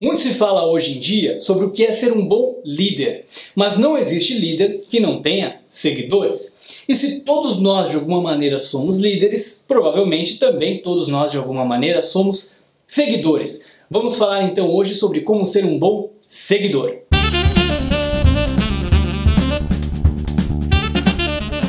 [0.00, 3.80] Muito se fala hoje em dia sobre o que é ser um bom líder, mas
[3.80, 6.56] não existe líder que não tenha seguidores.
[6.88, 11.64] E se todos nós de alguma maneira somos líderes, provavelmente também todos nós de alguma
[11.64, 12.54] maneira somos
[12.86, 13.66] seguidores.
[13.90, 16.98] Vamos falar então hoje sobre como ser um bom seguidor.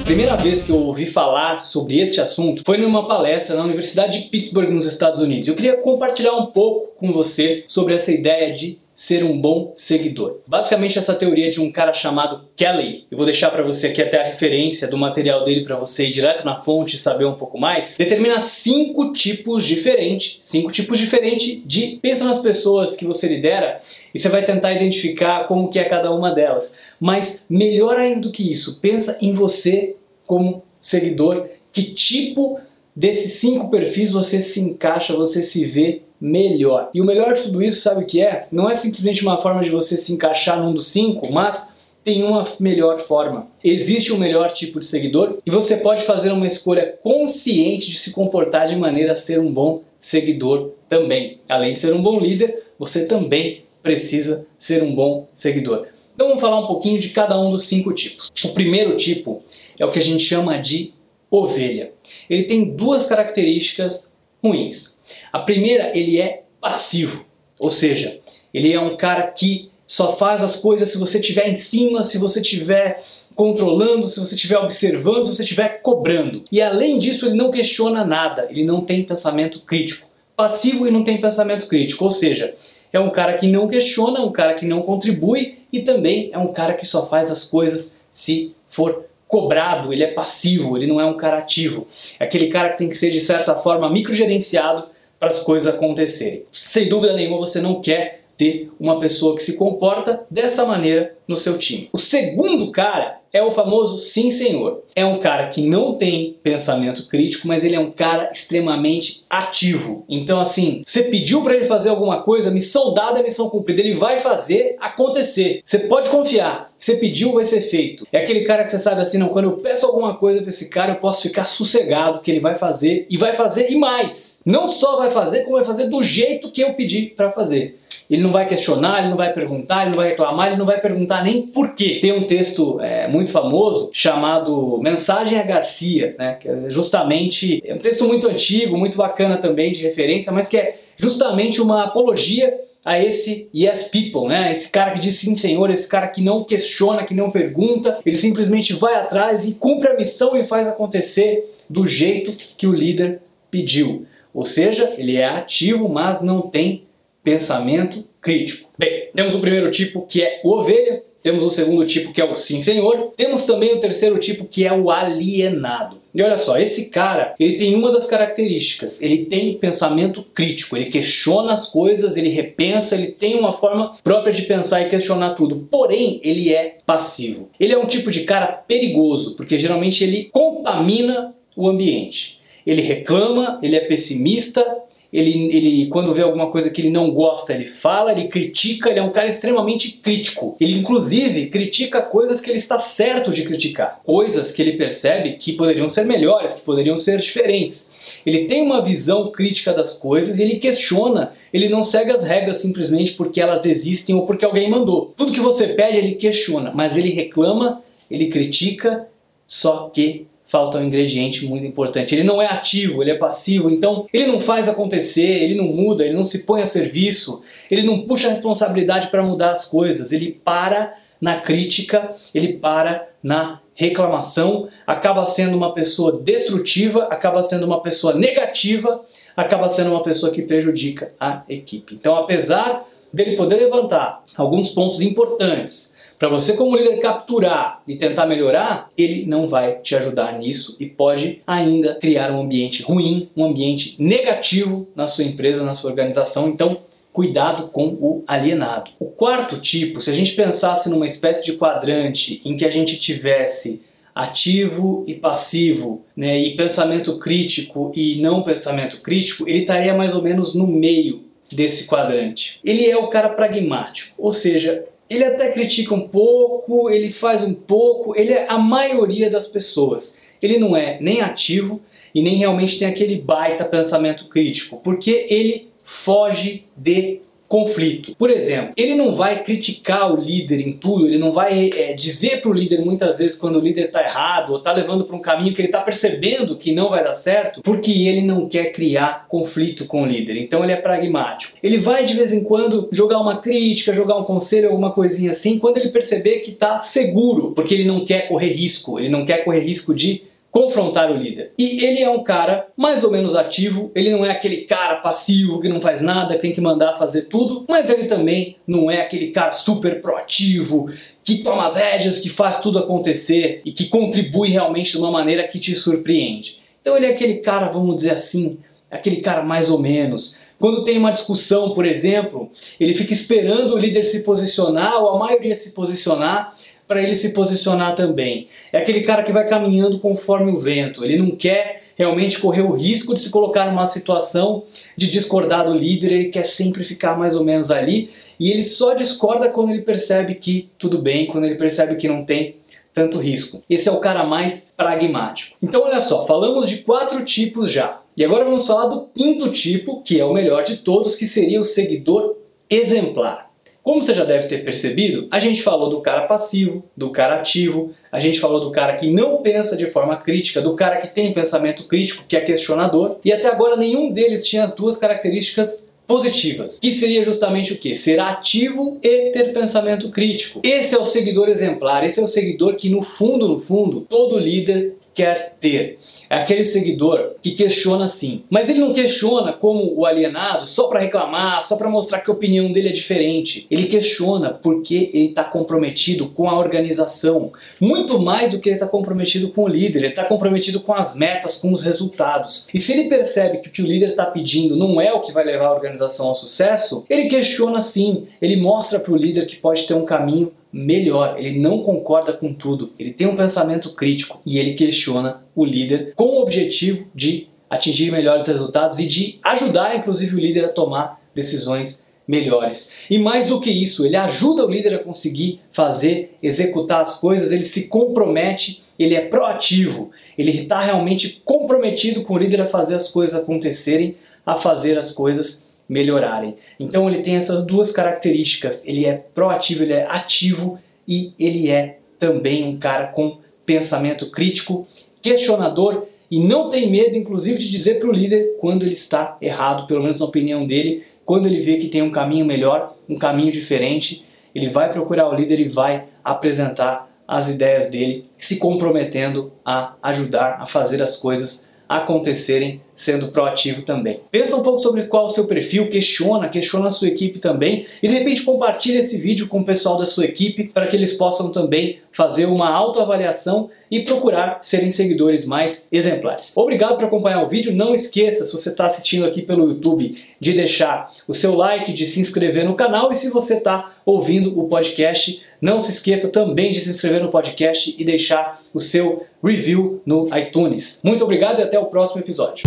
[0.09, 4.29] Primeira vez que eu ouvi falar sobre este assunto foi numa palestra na Universidade de
[4.29, 5.47] Pittsburgh, nos Estados Unidos.
[5.47, 10.39] Eu queria compartilhar um pouco com você sobre essa ideia de ser um bom seguidor.
[10.47, 13.05] Basicamente essa teoria de um cara chamado Kelly.
[13.09, 16.11] Eu vou deixar para você aqui até a referência do material dele para você ir
[16.11, 17.95] direto na fonte e saber um pouco mais.
[17.95, 23.77] Determina cinco tipos diferentes, cinco tipos diferentes de pensa nas pessoas que você lidera
[24.13, 26.75] e você vai tentar identificar como que é cada uma delas.
[26.99, 29.95] Mas melhor ainda do que isso, pensa em você
[30.29, 32.59] como seguidor, que tipo
[32.95, 36.91] desses cinco perfis você se encaixa, você se vê melhor.
[36.93, 38.45] E o melhor de tudo isso, sabe o que é?
[38.51, 42.43] Não é simplesmente uma forma de você se encaixar num dos cinco, mas tem uma
[42.59, 43.47] melhor forma.
[43.63, 48.11] Existe um melhor tipo de seguidor e você pode fazer uma escolha consciente de se
[48.11, 51.39] comportar de maneira a ser um bom seguidor também.
[51.49, 55.87] Além de ser um bom líder, você também precisa ser um bom seguidor.
[56.19, 58.29] Então vamos falar um pouquinho de cada um dos cinco tipos.
[58.43, 59.41] O primeiro tipo
[59.79, 60.93] é o que a gente chama de
[61.31, 61.93] ovelha.
[62.29, 64.11] Ele tem duas características
[64.43, 64.99] ruins.
[65.31, 67.25] A primeira, ele é passivo,
[67.57, 68.19] ou seja,
[68.53, 72.17] ele é um cara que só faz as coisas se você estiver em cima, se
[72.17, 73.01] você estiver
[73.33, 76.43] controlando, se você estiver observando, se você estiver cobrando.
[76.51, 80.09] E além disso, ele não questiona nada, ele não tem pensamento crítico.
[80.35, 82.55] Passivo e não tem pensamento crítico, ou seja,
[82.91, 86.51] é um cara que não questiona, um cara que não contribui e também é um
[86.53, 91.05] cara que só faz as coisas se for cobrado, ele é passivo, ele não é
[91.05, 91.87] um cara ativo.
[92.19, 94.87] É aquele cara que tem que ser de certa forma microgerenciado
[95.19, 96.43] para as coisas acontecerem.
[96.51, 101.35] Sem dúvida nenhuma você não quer ter uma pessoa que se comporta dessa maneira no
[101.35, 101.89] seu time.
[101.91, 104.83] O segundo cara é o famoso sim senhor.
[104.95, 110.03] É um cara que não tem pensamento crítico, mas ele é um cara extremamente ativo.
[110.09, 114.19] Então assim, você pediu para ele fazer alguma coisa, missão dada missão cumprida, ele vai
[114.19, 115.61] fazer acontecer.
[115.63, 116.69] Você pode confiar.
[116.77, 118.07] Você pediu, vai ser feito.
[118.11, 120.69] É aquele cara que você sabe assim, não, quando eu peço alguma coisa para esse
[120.69, 124.39] cara, eu posso ficar sossegado que ele vai fazer e vai fazer e mais.
[124.45, 127.77] Não só vai fazer, como vai fazer do jeito que eu pedi para fazer.
[128.09, 130.79] Ele não vai questionar, ele não vai perguntar, ele não vai reclamar, ele não vai
[130.81, 131.99] perguntar nem por quê.
[132.01, 137.73] Tem um texto é, muito famoso chamado Mensagem a Garcia, né, que é justamente é
[137.73, 142.59] um texto muito antigo, muito bacana também de referência, mas que é justamente uma apologia
[142.83, 144.51] a esse yes people, né?
[144.53, 148.17] Esse cara que diz sim senhor, esse cara que não questiona, que não pergunta, ele
[148.17, 153.21] simplesmente vai atrás e cumpre a missão e faz acontecer do jeito que o líder
[153.51, 154.05] pediu.
[154.33, 156.83] Ou seja, ele é ativo, mas não tem
[157.23, 158.69] pensamento crítico.
[158.77, 162.25] Bem, temos o primeiro tipo que é o ovelha, temos o segundo tipo que é
[162.25, 165.99] o sim senhor, temos também o terceiro tipo que é o alienado.
[166.13, 170.89] E olha só, esse cara, ele tem uma das características, ele tem pensamento crítico, ele
[170.89, 175.67] questiona as coisas, ele repensa, ele tem uma forma própria de pensar e questionar tudo.
[175.69, 177.49] Porém, ele é passivo.
[177.59, 182.39] Ele é um tipo de cara perigoso, porque geralmente ele contamina o ambiente.
[182.65, 184.65] Ele reclama, ele é pessimista,
[185.11, 188.99] ele, ele quando vê alguma coisa que ele não gosta, ele fala, ele critica, ele
[188.99, 190.55] é um cara extremamente crítico.
[190.59, 195.53] Ele inclusive critica coisas que ele está certo de criticar, coisas que ele percebe que
[195.53, 197.91] poderiam ser melhores, que poderiam ser diferentes.
[198.25, 202.59] Ele tem uma visão crítica das coisas e ele questiona, ele não segue as regras
[202.59, 205.13] simplesmente porque elas existem ou porque alguém mandou.
[205.17, 209.07] Tudo que você pede ele questiona, mas ele reclama, ele critica,
[209.47, 212.15] só que falta um ingrediente muito importante.
[212.15, 216.03] Ele não é ativo, ele é passivo, então ele não faz acontecer, ele não muda,
[216.03, 220.11] ele não se põe a serviço, ele não puxa a responsabilidade para mudar as coisas,
[220.11, 227.65] ele para na crítica, ele para na reclamação, acaba sendo uma pessoa destrutiva, acaba sendo
[227.65, 229.01] uma pessoa negativa,
[229.37, 231.93] acaba sendo uma pessoa que prejudica a equipe.
[231.93, 238.25] Então, apesar dele poder levantar alguns pontos importantes, para você como líder capturar e tentar
[238.25, 243.45] melhorar, ele não vai te ajudar nisso e pode ainda criar um ambiente ruim, um
[243.45, 246.49] ambiente negativo na sua empresa, na sua organização.
[246.49, 246.81] Então,
[247.13, 248.91] cuidado com o alienado.
[248.99, 252.99] O quarto tipo, se a gente pensasse numa espécie de quadrante em que a gente
[252.99, 253.81] tivesse
[254.13, 260.21] ativo e passivo, né, e pensamento crítico e não pensamento crítico, ele estaria mais ou
[260.21, 262.59] menos no meio desse quadrante.
[262.63, 267.53] Ele é o cara pragmático, ou seja, ele até critica um pouco, ele faz um
[267.53, 270.19] pouco, ele é a maioria das pessoas.
[270.41, 271.81] Ele não é nem ativo
[272.13, 278.15] e nem realmente tem aquele baita pensamento crítico, porque ele foge de conflito.
[278.15, 282.41] Por exemplo, ele não vai criticar o líder em tudo, ele não vai é, dizer
[282.41, 285.19] para o líder muitas vezes quando o líder está errado ou está levando para um
[285.19, 289.25] caminho que ele está percebendo que não vai dar certo, porque ele não quer criar
[289.27, 290.37] conflito com o líder.
[290.37, 291.57] Então ele é pragmático.
[291.63, 295.57] Ele vai de vez em quando jogar uma crítica, jogar um conselho, alguma coisinha assim,
[295.57, 299.43] quando ele perceber que está seguro, porque ele não quer correr risco, ele não quer
[299.43, 301.53] correr risco de confrontar o líder.
[301.57, 305.59] E ele é um cara mais ou menos ativo, ele não é aquele cara passivo
[305.59, 309.01] que não faz nada, que tem que mandar fazer tudo, mas ele também não é
[309.01, 310.91] aquele cara super proativo,
[311.23, 315.47] que toma as rédeas, que faz tudo acontecer e que contribui realmente de uma maneira
[315.47, 316.59] que te surpreende.
[316.81, 318.57] Então ele é aquele cara, vamos dizer assim,
[318.89, 320.37] aquele cara mais ou menos.
[320.57, 325.19] Quando tem uma discussão, por exemplo, ele fica esperando o líder se posicionar ou a
[325.19, 326.53] maioria se posicionar
[326.89, 328.47] para ele se posicionar também.
[328.73, 332.71] É aquele cara que vai caminhando conforme o vento, ele não quer realmente correr o
[332.71, 334.63] risco de se colocar numa situação
[334.97, 338.09] de discordar do líder, ele quer sempre ficar mais ou menos ali
[338.39, 342.25] e ele só discorda quando ele percebe que tudo bem, quando ele percebe que não
[342.25, 342.55] tem
[342.91, 343.61] tanto risco.
[343.69, 345.55] Esse é o cara mais pragmático.
[345.61, 348.01] Então olha só, falamos de quatro tipos já.
[348.17, 351.61] E agora vamos falar do quinto tipo, que é o melhor de todos, que seria
[351.61, 352.35] o seguidor
[352.67, 353.48] exemplar.
[353.89, 357.91] Como você já deve ter percebido, a gente falou do cara passivo, do cara ativo,
[358.11, 361.33] a gente falou do cara que não pensa de forma crítica, do cara que tem
[361.33, 366.79] pensamento crítico, que é questionador, e até agora nenhum deles tinha as duas características positivas,
[366.79, 367.95] que seria justamente o que?
[367.95, 370.61] Ser ativo e ter pensamento crítico.
[370.63, 374.37] Esse é o seguidor exemplar, esse é o seguidor que no fundo, no fundo, todo
[374.37, 375.99] líder quer ter.
[376.29, 378.43] É aquele seguidor que questiona sim.
[378.49, 382.33] Mas ele não questiona como o alienado só para reclamar, só para mostrar que a
[382.33, 383.67] opinião dele é diferente.
[383.69, 387.51] Ele questiona porque ele está comprometido com a organização.
[387.81, 389.99] Muito mais do que ele está comprometido com o líder.
[389.99, 392.67] Ele está comprometido com as metas, com os resultados.
[392.73, 395.33] E se ele percebe que o que o líder está pedindo não é o que
[395.33, 398.27] vai levar a organização ao sucesso, ele questiona sim.
[398.41, 402.53] Ele mostra para o líder que pode ter um caminho melhor, ele não concorda com
[402.53, 407.47] tudo, ele tem um pensamento crítico e ele questiona o líder com o objetivo de
[407.69, 412.91] atingir melhores resultados e de ajudar inclusive o líder a tomar decisões melhores.
[413.09, 417.51] E mais do que isso, ele ajuda o líder a conseguir fazer, executar as coisas,
[417.51, 422.93] ele se compromete, ele é proativo, ele está realmente comprometido com o líder a fazer
[422.93, 426.55] as coisas acontecerem, a fazer as coisas melhorarem.
[426.79, 431.97] Então ele tem essas duas características, ele é proativo, ele é ativo e ele é
[432.19, 434.87] também um cara com pensamento crítico,
[435.21, 439.87] questionador e não tem medo, inclusive, de dizer para o líder quando ele está errado,
[439.87, 443.51] pelo menos na opinião dele, quando ele vê que tem um caminho melhor, um caminho
[443.51, 449.93] diferente, ele vai procurar o líder e vai apresentar as ideias dele, se comprometendo a
[450.01, 454.19] ajudar a fazer as coisas acontecerem sendo proativo também.
[454.29, 458.07] Pensa um pouco sobre qual o seu perfil, questiona, questiona a sua equipe também e
[458.09, 461.49] de repente compartilha esse vídeo com o pessoal da sua equipe para que eles possam
[461.49, 466.51] também fazer uma autoavaliação e procurar serem seguidores mais exemplares.
[466.57, 467.73] Obrigado por acompanhar o vídeo.
[467.73, 472.05] Não esqueça, se você está assistindo aqui pelo YouTube, de deixar o seu like, de
[472.05, 476.71] se inscrever no canal e se você está ouvindo o podcast, não se esqueça também
[476.71, 480.99] de se inscrever no podcast e deixar o seu review no iTunes.
[481.03, 482.63] Muito obrigado e até o próximo episódio.